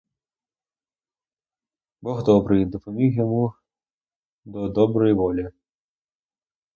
Бог 2.01 2.23
добрий, 2.23 2.65
допоміг 2.65 3.13
йому 3.15 3.53
до 4.45 4.69
доброї 4.69 5.13
волі. 5.13 5.49